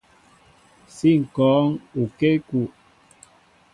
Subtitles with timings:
[0.95, 1.67] Si ŋkɔɔŋ
[2.01, 2.67] okěkúw.